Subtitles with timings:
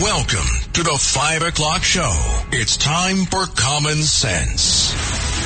[0.00, 2.12] Welcome to the 5 o'clock show.
[2.52, 4.94] It's time for Common Sense.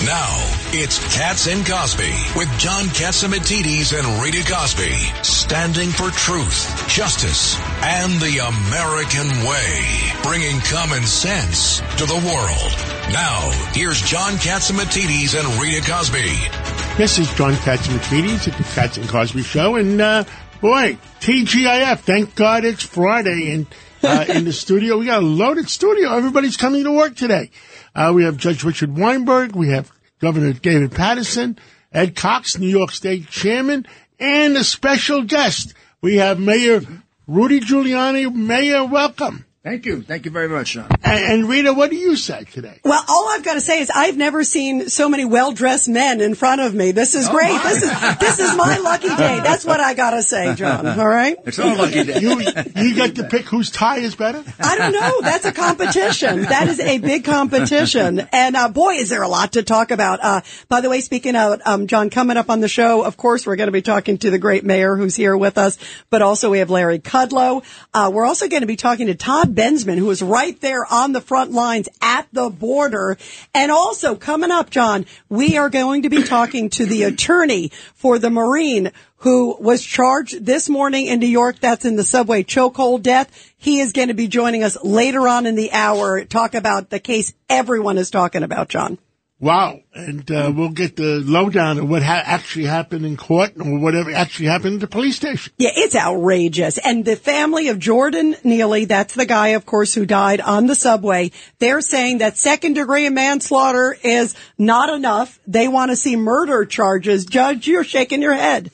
[0.05, 0.29] Now,
[0.75, 4.93] it's Cats and Cosby with John Catsimatidis and Rita Cosby,
[5.23, 9.81] standing for truth, justice, and the American way,
[10.23, 13.11] bringing common sense to the world.
[13.11, 16.99] Now, here's John Catsimatidis and Rita Cosby.
[16.99, 20.25] This is John Catsimatidis at the Cats and Cosby Show, and uh,
[20.61, 23.67] boy, TGIF, thank God it's Friday, and
[24.03, 26.15] uh, in the studio, we got a loaded studio.
[26.15, 27.51] Everybody's coming to work today.
[27.95, 31.59] Uh, we have Judge Richard Weinberg, we have Governor David Paterson,
[31.93, 33.87] Ed Cox, New York State Chairman,
[34.19, 35.75] and a special guest.
[36.01, 36.81] We have Mayor
[37.27, 38.33] Rudy Giuliani.
[38.33, 39.45] Mayor, welcome.
[39.65, 40.03] Thank you.
[40.03, 40.89] Thank you very much, Sean.
[41.05, 42.81] And, and Rita, what do you say today?
[42.85, 46.35] Well, all I've got to say is I've never seen so many well-dressed men in
[46.35, 46.91] front of me.
[46.91, 47.53] This is Oh, great.
[47.53, 47.63] my.
[47.63, 49.39] This is this is my lucky day.
[49.41, 50.85] That's what I got to say, John.
[50.99, 51.37] All right?
[51.45, 52.19] It's all lucky day.
[52.19, 52.41] You
[52.75, 54.43] you get to pick whose tie is better.
[54.59, 55.21] I don't know.
[55.21, 56.43] That's a competition.
[56.43, 58.19] That is a big competition.
[58.33, 60.19] And uh, boy, is there a lot to talk about.
[60.25, 63.47] Uh, by the way, speaking of um, John, coming up on the show, of course,
[63.47, 65.79] we're going to be talking to the great mayor who's here with us,
[66.11, 67.63] but also we have Larry Kudlow.
[67.95, 71.13] Uh, we're also going to be talking to Todd Bensman, who is right there on
[71.13, 73.19] the front lines at the border.
[73.55, 78.19] And also coming up, John, we are going to be talking to the attorney for
[78.19, 78.93] the Marine
[79.23, 81.61] who was charged this morning in New York.
[81.61, 83.53] That's in the subway chokehold death.
[83.57, 86.25] He is going to be joining us later on in the hour.
[86.25, 88.99] Talk about the case everyone is talking about, John.
[89.43, 89.81] Wow.
[89.93, 94.13] And uh, we'll get the lowdown of what ha- actually happened in court or whatever
[94.13, 95.53] actually happened at the police station.
[95.59, 96.79] Yeah, it's outrageous.
[96.79, 100.77] And the family of Jordan Neely, that's the guy, of course, who died on the
[100.77, 105.41] subway, they're saying that second degree manslaughter is not enough.
[105.49, 107.27] They want to see murder charges.
[107.27, 108.71] Judge, you're shaking your head.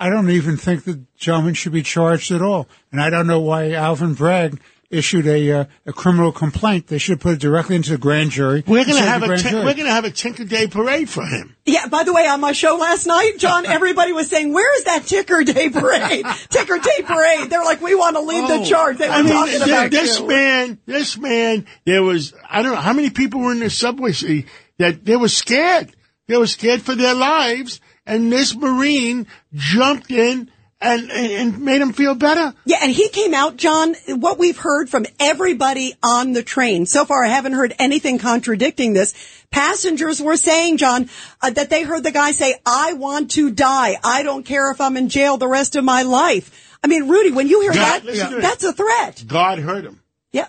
[0.00, 2.68] I don't even think the gentleman should be charged at all.
[2.90, 4.60] And I don't know why Alvin Bragg
[4.94, 6.86] issued a uh, a criminal complaint.
[6.86, 8.62] They should have put it directly into the grand jury.
[8.66, 9.64] We're gonna have a grand tin- jury.
[9.64, 11.56] we're gonna have a Tinker Day parade for him.
[11.66, 14.84] Yeah, by the way, on my show last night, John, everybody was saying, where is
[14.84, 16.24] that Ticker Day parade?
[16.50, 17.50] Ticker Day parade.
[17.50, 18.98] They're like, we want to lead the charge.
[18.98, 19.18] They were Oh.
[19.18, 20.28] I mean, talking th- about this you.
[20.28, 24.12] man, this man, there was, I don't know how many people were in the subway
[24.12, 24.46] see,
[24.78, 25.94] that they were scared.
[26.26, 27.80] They were scared for their lives.
[28.06, 30.50] And this Marine jumped in
[30.84, 32.54] and, and, and made him feel better.
[32.64, 36.86] Yeah, and he came out, John, what we've heard from everybody on the train.
[36.86, 39.14] So far, I haven't heard anything contradicting this.
[39.50, 41.08] Passengers were saying, John,
[41.40, 43.96] uh, that they heard the guy say, I want to die.
[44.04, 46.78] I don't care if I'm in jail the rest of my life.
[46.84, 49.24] I mean, Rudy, when you hear God, that, listen to that's a threat.
[49.26, 50.00] God heard him.
[50.32, 50.48] Yeah,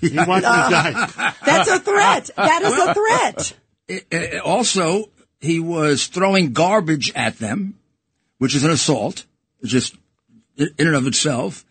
[0.00, 1.34] He wanted to die.
[1.44, 2.30] that's a threat.
[2.36, 3.54] That is a threat.
[4.12, 5.08] Uh, also,
[5.40, 7.78] he was throwing garbage at them,
[8.36, 9.24] which is an assault,
[9.64, 9.96] just
[10.56, 11.64] in and of itself.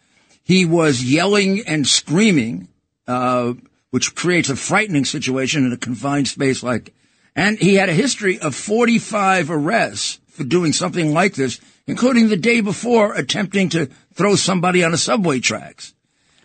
[0.44, 2.70] He was yelling and screaming,
[3.08, 3.54] uh,
[3.92, 6.94] which creates a frightening situation in a confined space like.
[7.36, 12.38] And he had a history of 45 arrests for doing something like this, including the
[12.38, 15.94] day before attempting to throw somebody on a subway tracks.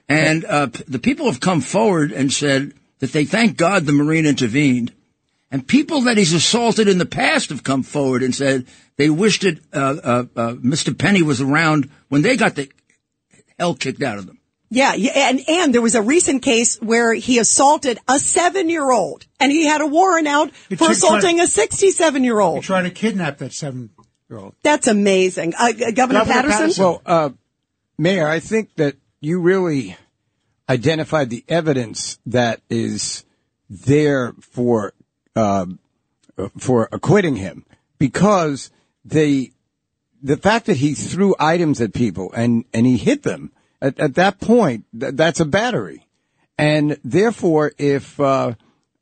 [0.09, 4.26] And uh, the people have come forward and said that they thank God the Marine
[4.26, 4.92] intervened.
[5.52, 9.42] And people that he's assaulted in the past have come forward and said they wished
[9.42, 10.96] that uh, uh, uh, Mr.
[10.96, 12.70] Penny was around when they got the
[13.58, 14.38] hell kicked out of them.
[14.70, 19.52] Yeah, yeah, and and there was a recent case where he assaulted a seven-year-old, and
[19.52, 22.62] he had a warrant out He for tried- assaulting a sixty-seven-year-old.
[22.64, 24.54] Trying to kidnap that seven-year-old.
[24.62, 26.58] That's amazing, uh, Governor, Governor Paterson.
[26.60, 26.84] Paterson.
[26.84, 27.30] Well, uh,
[27.98, 29.94] Mayor, I think that you really
[30.70, 33.24] identified the evidence that is
[33.68, 34.94] there for
[35.37, 35.66] uh,
[36.59, 37.65] for acquitting him
[37.98, 38.70] because
[39.04, 39.53] the
[40.22, 44.15] the fact that he threw items at people and and he hit them at, at
[44.15, 46.06] that point th- that's a battery,
[46.59, 48.54] and therefore if uh,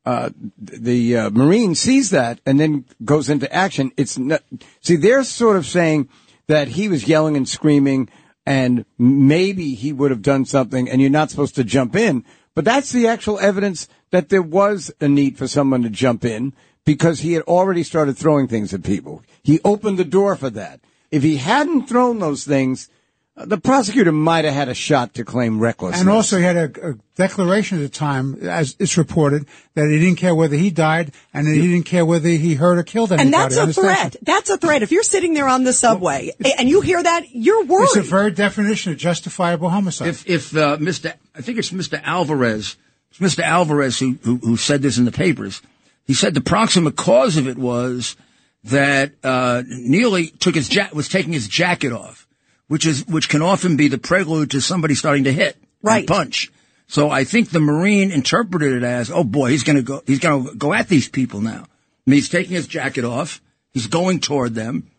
[0.05, 4.41] uh, the uh, Marine sees that and then goes into action, it's not,
[4.81, 6.09] see they're sort of saying
[6.47, 8.09] that he was yelling and screaming
[8.45, 12.25] and maybe he would have done something and you're not supposed to jump in.
[12.55, 16.53] But that's the actual evidence that there was a need for someone to jump in
[16.85, 19.23] because he had already started throwing things at people.
[19.43, 20.79] He opened the door for that.
[21.09, 22.89] If he hadn't thrown those things,
[23.35, 26.01] uh, the prosecutor might have had a shot to claim recklessness.
[26.01, 29.99] And also, he had a, a declaration at the time, as it's reported, that he
[29.99, 33.11] didn't care whether he died and that he didn't care whether he hurt or killed
[33.11, 33.25] anybody.
[33.25, 33.89] And that's a the station.
[33.89, 34.15] threat.
[34.21, 34.83] That's a threat.
[34.83, 37.85] If you're sitting there on the subway and you hear that, you're worried.
[37.85, 40.09] It's a very definition of justifiable homicide.
[40.09, 41.13] If if uh, Mr.
[41.33, 42.01] I think it's Mr.
[42.03, 42.77] Alvarez, it's
[43.19, 43.43] Mr.
[43.43, 45.61] Alvarez who, who who said this in the papers.
[46.05, 48.15] He said the proximate cause of it was
[48.63, 52.27] that uh, Neely took his ja- was taking his jacket off,
[52.67, 55.57] which is which can often be the prelude to somebody starting to hit.
[55.81, 56.07] Right.
[56.07, 56.51] punch.
[56.87, 60.19] So I think the Marine interpreted it as, oh boy, he's going to go, he's
[60.19, 61.63] to go at these people now.
[61.63, 63.41] I mean, he's taking his jacket off.
[63.71, 64.91] He's going toward them.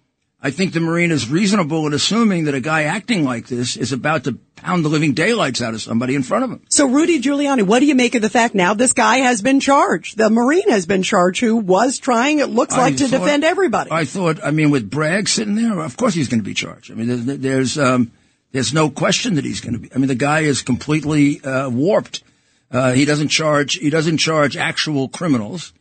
[0.44, 3.92] I think the Marine is reasonable in assuming that a guy acting like this is
[3.92, 6.62] about to pound the living daylights out of somebody in front of him.
[6.68, 9.60] So Rudy Giuliani, what do you make of the fact now this guy has been
[9.60, 10.16] charged?
[10.16, 13.44] The Marine has been charged who was trying, it looks like, I to thought- defend
[13.44, 13.92] everybody.
[13.92, 16.90] I thought, I mean, with Bragg sitting there, of course he's going to be charged.
[16.90, 18.10] I mean, there's, there's, um,
[18.50, 19.94] there's no question that he's going to be.
[19.94, 22.24] I mean, the guy is completely uh, warped.
[22.70, 23.74] Uh, he doesn't charge.
[23.74, 25.72] He doesn't charge actual criminals.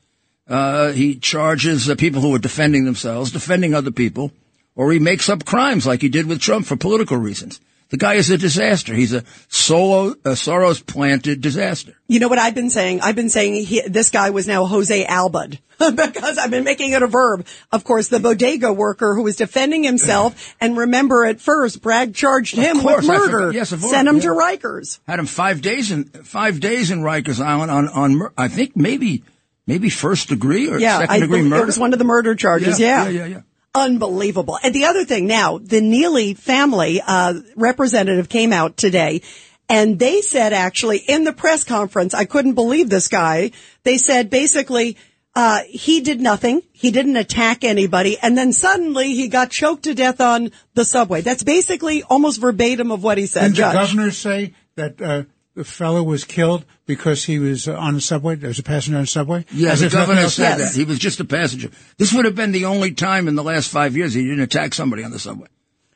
[0.47, 4.31] Uh, he charges people who are defending themselves, defending other people,
[4.75, 7.59] or he makes up crimes like he did with Trump for political reasons.
[7.89, 8.93] The guy is a disaster.
[8.93, 11.93] He's a solo, a Soros planted disaster.
[12.07, 13.01] You know what I've been saying?
[13.01, 17.03] I've been saying he, this guy was now Jose Alba'd because I've been making it
[17.03, 17.45] a verb.
[17.69, 20.55] Of course, the bodega worker who was defending himself.
[20.61, 23.51] And remember at first, Bragg charged him course, with murder.
[23.51, 24.21] Yes, of course, Sent him yeah.
[24.21, 24.99] to Rikers.
[25.05, 28.77] had him five days in five days in Rikers Island on on mur- I think
[28.77, 29.25] maybe
[29.67, 31.63] maybe first degree or Yeah, second I, degree murder.
[31.63, 32.79] it was one of the murder charges.
[32.79, 33.41] Yeah, Yeah, yeah, yeah, yeah.
[33.73, 34.59] Unbelievable.
[34.61, 39.21] And the other thing now, the Neely family uh, representative came out today.
[39.69, 43.51] And they said actually in the press conference, I couldn't believe this guy.
[43.83, 44.97] They said basically,
[45.33, 46.61] uh, he did nothing.
[46.73, 48.17] He didn't attack anybody.
[48.21, 51.21] And then suddenly he got choked to death on the subway.
[51.21, 55.63] That's basically almost verbatim of what he said, Didn't the governor say that uh, the
[55.63, 58.35] fellow was killed because he was uh, on the subway?
[58.35, 59.45] There was a passenger on the subway?
[59.51, 60.73] Yeah, As the governor said Yes.
[60.73, 61.69] that he was just a passenger.
[61.97, 64.73] This would have been the only time in the last five years he didn't attack
[64.73, 65.47] somebody on the subway.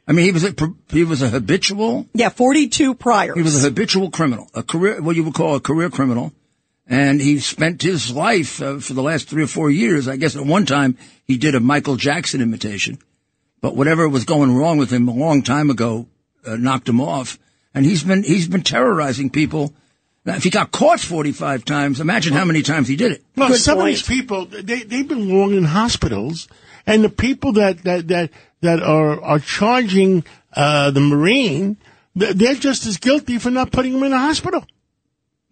[0.08, 0.54] I mean, he was a
[0.90, 3.36] he was a habitual yeah, 42 priors.
[3.36, 6.32] he was a habitual criminal, a career what you would call a career criminal,
[6.86, 10.08] and he spent his life uh, for the last three or four years.
[10.08, 13.00] I guess at one time he did a Michael Jackson imitation,
[13.62, 16.08] but whatever was going wrong with him a long time ago
[16.46, 17.40] uh, knocked him off,
[17.76, 19.74] and he's been he's been terrorizing people.
[20.26, 23.24] Now, if he got caught forty five times, imagine how many times he did it.
[23.36, 23.90] Well, Good some point.
[23.90, 26.48] of these people, they, they've been long in hospitals,
[26.88, 28.32] and the people that, that, that,
[28.62, 30.24] that are, are charging,
[30.54, 31.78] uh, the Marine,
[32.16, 34.66] they're just as guilty for not putting him in a hospital.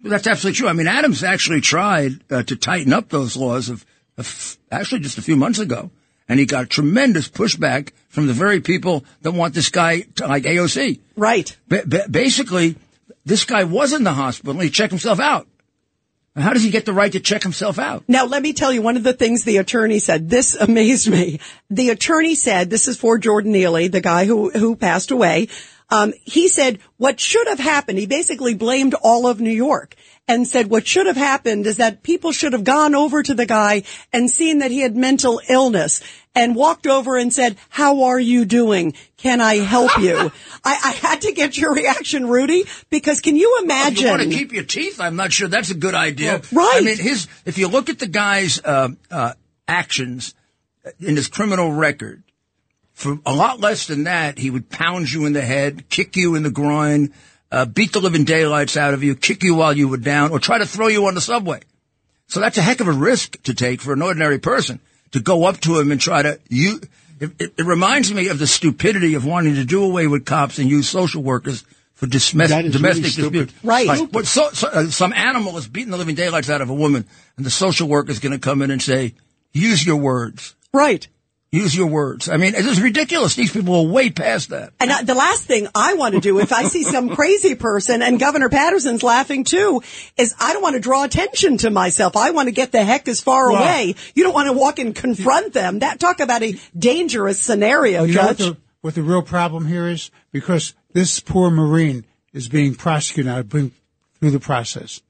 [0.01, 0.67] That's absolutely true.
[0.67, 3.85] I mean, Adams actually tried uh, to tighten up those laws of,
[4.17, 5.91] of actually just a few months ago,
[6.29, 10.43] and he got tremendous pushback from the very people that want this guy to, like
[10.43, 10.99] AOC.
[11.15, 11.55] right.
[11.67, 12.75] Ba- ba- basically,
[13.25, 14.59] this guy was in the hospital.
[14.61, 15.47] He checked himself out.
[16.35, 18.05] How does he get the right to check himself out?
[18.07, 20.31] Now, let me tell you one of the things the attorney said.
[20.31, 21.39] This amazed me.
[21.69, 25.49] The attorney said, this is for Jordan Neely, the guy who, who passed away.
[25.89, 29.95] Um, he said what should have happened, he basically blamed all of New York
[30.27, 33.45] and said what should have happened is that people should have gone over to the
[33.45, 36.01] guy and seen that he had mental illness
[36.35, 38.93] and walked over and said, how are you doing?
[39.17, 40.31] Can I help you?
[40.63, 44.03] I, I had to get your reaction, Rudy, because can you imagine?
[44.03, 46.41] you want to keep your teeth, I'm not sure that's a good idea.
[46.51, 46.77] Right.
[46.77, 49.33] I mean, his if you look at the guy's uh, uh,
[49.67, 50.33] actions
[50.99, 52.23] in his criminal record,
[52.93, 56.35] for a lot less than that, he would pound you in the head, kick you
[56.35, 57.11] in the groin,
[57.51, 60.39] uh, beat the living daylights out of you, kick you while you were down, or
[60.39, 61.61] try to throw you on the subway.
[62.27, 64.79] So that's a heck of a risk to take for an ordinary person
[65.11, 66.81] to go up to him and try to you.
[67.19, 70.57] It, it, it reminds me of the stupidity of wanting to do away with cops
[70.57, 71.63] and use social workers
[71.93, 73.63] for dismiss, That is domestic really disputes.
[73.63, 73.87] Right.
[73.87, 76.73] Like, what, so, so, uh, some animal is beating the living daylights out of a
[76.73, 77.05] woman,
[77.37, 79.13] and the social worker is going to come in and say,
[79.51, 80.55] "Use your words.
[80.73, 81.07] right.
[81.53, 83.35] Use your words." I mean, it is ridiculous.
[83.35, 84.73] These people are way past that.
[84.79, 88.01] And I, the last thing I want to do, if I see some crazy person,
[88.01, 89.81] and Governor Paterson's laughing too,
[90.17, 92.17] is I don't want to draw attention to myself.
[92.17, 93.95] I want to get the heck as far Well- away.
[94.15, 95.79] You don't want to walk and confront them.
[95.79, 98.37] That talk about a dangerous scenario, know what Judge.
[98.39, 100.09] the, what the real problem here is?
[100.31, 103.71] Because this poor Marine is being prosecuted now through
[104.19, 105.01] the process.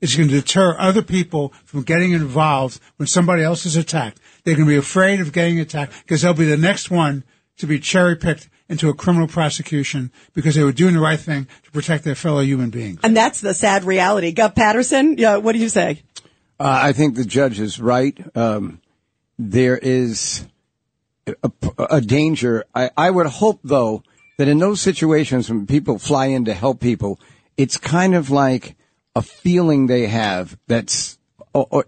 [0.00, 4.18] It's going to deter other people from getting involved when somebody else is attacked.
[4.44, 7.24] They're going to be afraid of getting attacked because they'll be the next one
[7.58, 11.46] to be cherry picked into a criminal prosecution because they were doing the right thing
[11.64, 13.00] to protect their fellow human beings.
[13.02, 14.32] and that's the sad reality.
[14.32, 16.02] Gov Paterson, yeah, what do you say?
[16.58, 18.18] Uh, I think the judge is right.
[18.36, 18.80] Um,
[19.38, 20.46] there is
[21.26, 22.64] a, a danger.
[22.74, 24.02] I, I would hope, though,
[24.38, 27.18] that in those situations when people fly in to help people,
[27.56, 28.76] it's kind of like
[29.14, 31.18] a feeling they have that's,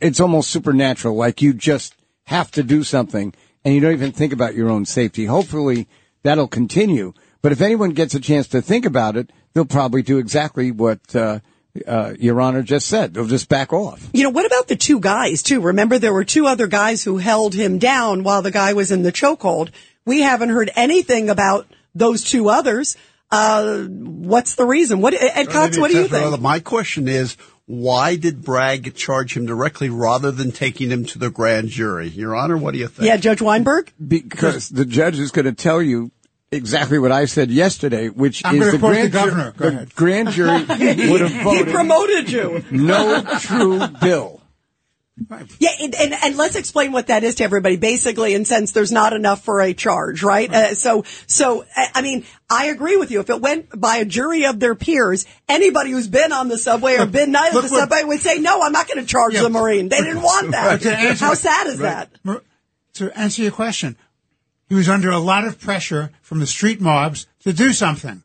[0.01, 3.33] it's almost supernatural, like you just have to do something
[3.65, 5.27] and you don't even think about your own safety.
[5.27, 5.87] Hopefully
[6.23, 7.13] that'll continue.
[7.41, 11.15] But if anyone gets a chance to think about it, they'll probably do exactly what,
[11.15, 11.41] uh,
[11.87, 13.15] uh, Your Honor just said.
[13.15, 14.09] They'll just back off.
[14.13, 15.61] You know, what about the two guys too?
[15.61, 19.03] Remember there were two other guys who held him down while the guy was in
[19.03, 19.71] the chokehold.
[20.05, 22.97] We haven't heard anything about those two others.
[23.33, 25.01] Uh, what's the reason?
[25.01, 25.79] What Ed Cox?
[25.79, 26.39] What do you think?
[26.41, 27.37] My question is,
[27.67, 32.09] why did Bragg charge him directly rather than taking him to the grand jury?
[32.09, 33.07] Your Honor, what do you think?
[33.07, 33.91] Yeah, Judge Weinberg.
[34.07, 36.11] Because the judge is going to tell you
[36.51, 39.55] exactly what I said yesterday, which I'm is the quote the grand, governor.
[39.57, 41.67] jury, Go the grand jury would have voted.
[41.67, 42.65] He promoted you.
[42.71, 44.42] no true bill.
[45.59, 47.77] Yeah, and, and, and let's explain what that is to everybody.
[47.77, 50.53] Basically, in sense, there's not enough for a charge, right?
[50.53, 51.65] Uh, so, so
[51.95, 53.21] I mean, I agree with you.
[53.21, 56.97] If it went by a jury of their peers, anybody who's been on the subway
[56.97, 59.43] or been on the subway would say, "No, I'm not going to charge Yeah.
[59.43, 59.91] the Marine.
[59.91, 62.11] They didn't want that." answer- How sad is that?
[62.95, 63.97] To answer your question,
[64.69, 68.23] he was under a lot of pressure from the street mobs to do something.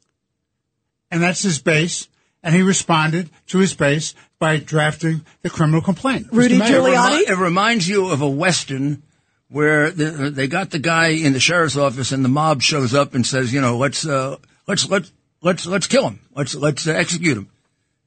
[1.12, 2.08] And that's his base.
[2.44, 6.28] And he responded to his base by drafting the criminal complaint.
[6.32, 7.10] Rudy Mayor, It, Giuliani?
[7.12, 9.04] remi- it reminds you of a Western
[9.50, 13.16] where the, they got the guy in the sheriff's office and the mob shows up
[13.16, 16.20] and says, you know, let's, uh, let's, let's, let's, let's kill him.
[16.36, 17.50] Let's, let's uh, execute him.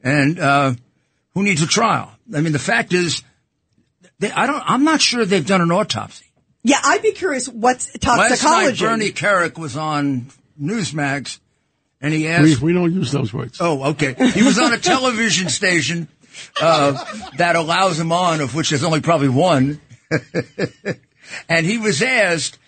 [0.02, 0.74] And, uh,
[1.34, 2.10] who needs a trial?
[2.34, 3.22] I mean, the fact is,
[4.18, 6.26] they, I don't, I'm not sure they've done an autopsy.
[6.62, 8.20] Yeah, I'd be curious what's toxicology.
[8.30, 8.84] Last night, toxicology.
[8.84, 10.26] Bernie Kerik was on
[10.60, 11.40] Newsmax
[12.00, 13.58] and he We, asked, we don't use those words.
[13.60, 14.14] Oh, okay.
[14.32, 16.08] He was on a television station
[16.60, 17.04] uh,
[17.36, 19.80] that allows him on, of which there's only probably one.
[21.48, 22.58] and he was asked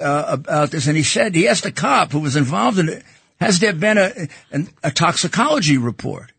[0.00, 3.04] uh, about this, and he said he asked a cop who was involved in it,
[3.40, 6.32] "Has there been a an, a toxicology report?"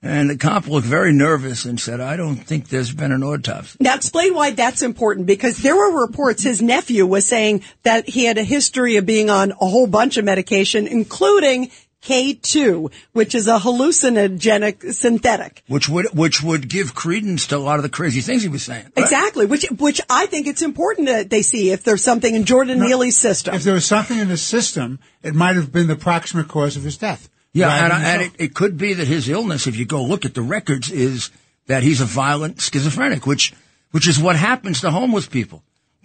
[0.00, 3.78] And the cop looked very nervous and said, "I don't think there's been an autopsy."
[3.80, 8.24] Now explain why that's important because there were reports his nephew was saying that he
[8.24, 13.48] had a history of being on a whole bunch of medication, including K2, which is
[13.48, 15.64] a hallucinogenic synthetic.
[15.66, 18.62] Which would which would give credence to a lot of the crazy things he was
[18.62, 18.92] saying.
[18.96, 22.78] Exactly, which which I think it's important that they see if there's something in Jordan
[22.78, 23.54] Neely's system.
[23.56, 26.84] If there was something in the system, it might have been the proximate cause of
[26.84, 27.28] his death.
[27.52, 30.34] Yeah, and, and it, it could be that his illness, if you go look at
[30.34, 31.30] the records, is
[31.66, 33.54] that he's a violent schizophrenic, which
[33.90, 35.62] which is what happens to homeless people.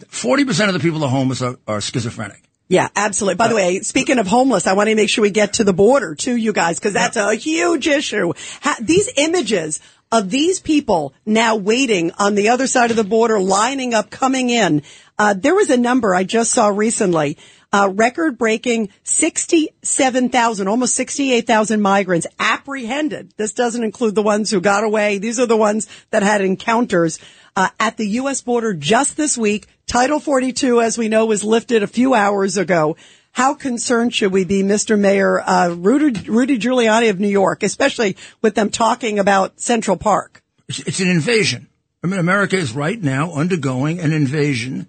[0.08, 2.42] Forty percent of the people that are homeless are, are schizophrenic.
[2.70, 3.36] Yeah, absolutely.
[3.36, 5.74] By the way, speaking of homeless, I want to make sure we get to the
[5.74, 8.34] border too, you guys, because that's a huge issue.
[8.62, 9.82] Ha- these images
[10.12, 14.50] of these people now waiting on the other side of the border, lining up, coming
[14.50, 14.82] in.
[15.18, 17.38] Uh, there was a number I just saw recently,
[17.74, 23.34] uh, record breaking 67,000, almost 68,000 migrants apprehended.
[23.36, 25.18] This doesn't include the ones who got away.
[25.18, 27.20] These are the ones that had encounters
[27.56, 28.42] uh, at the U.S.
[28.42, 29.68] border just this week.
[29.88, 32.96] Title 42, as we know, was lifted a few hours ago.
[33.32, 34.98] How concerned should we be, Mr.
[34.98, 40.44] Mayor, uh, Rudy, Rudy Giuliani of New York, especially with them talking about Central Park?
[40.70, 41.68] It's, an invasion.
[42.04, 44.88] I mean, America is right now undergoing an invasion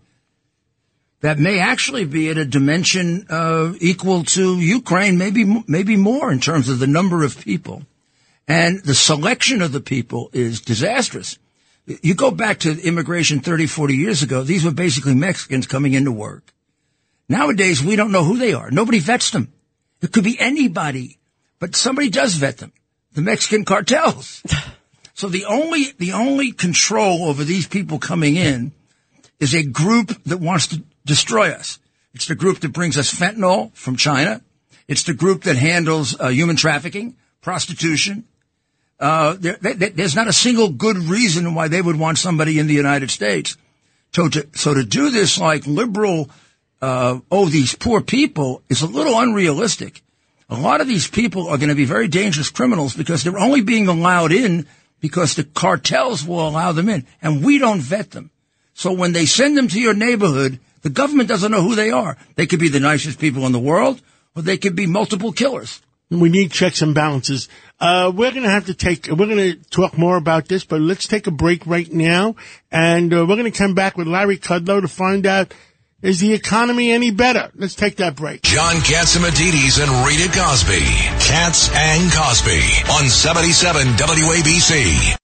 [1.24, 6.38] that may actually be at a dimension uh, equal to Ukraine, maybe maybe more in
[6.38, 7.86] terms of the number of people,
[8.46, 11.38] and the selection of the people is disastrous.
[11.86, 16.12] You go back to immigration 30, 40 years ago; these were basically Mexicans coming into
[16.12, 16.52] work.
[17.26, 18.70] Nowadays, we don't know who they are.
[18.70, 19.50] Nobody vets them.
[20.02, 21.16] It could be anybody,
[21.58, 22.72] but somebody does vet them.
[23.14, 24.42] The Mexican cartels.
[25.16, 28.72] So the only the only control over these people coming in
[29.38, 31.78] is a group that wants to destroy us.
[32.14, 34.40] It's the group that brings us fentanyl from China.
[34.86, 38.24] It's the group that handles uh, human trafficking, prostitution.
[39.00, 42.66] Uh, there, there- there's not a single good reason why they would want somebody in
[42.66, 43.56] the United States.
[44.12, 46.30] So to, so to do this like liberal,
[46.80, 50.02] uh, oh, these poor people is a little unrealistic.
[50.48, 53.62] A lot of these people are going to be very dangerous criminals because they're only
[53.62, 54.66] being allowed in
[55.00, 58.30] because the cartels will allow them in and we don't vet them.
[58.74, 62.16] So when they send them to your neighborhood, the government doesn't know who they are.
[62.36, 64.02] They could be the nicest people in the world
[64.36, 65.80] or they could be multiple killers.
[66.10, 67.48] We need checks and balances.
[67.80, 70.82] Uh, we're going to have to take, we're going to talk more about this, but
[70.82, 72.36] let's take a break right now.
[72.70, 75.54] And uh, we're going to come back with Larry Kudlow to find out,
[76.02, 77.50] is the economy any better?
[77.54, 78.42] Let's take that break.
[78.42, 80.84] John Catsimatidis and Rita Cosby.
[81.24, 82.60] Cats and Cosby
[82.92, 85.16] on 77 WABC.